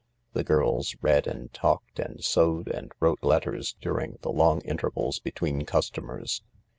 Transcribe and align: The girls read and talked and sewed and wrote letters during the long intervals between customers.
The 0.33 0.43
girls 0.43 0.95
read 1.03 1.27
and 1.27 1.53
talked 1.53 1.99
and 1.99 2.23
sewed 2.23 2.67
and 2.67 2.91
wrote 2.99 3.21
letters 3.21 3.75
during 3.79 4.17
the 4.21 4.31
long 4.31 4.61
intervals 4.61 5.19
between 5.19 5.63
customers. 5.63 6.41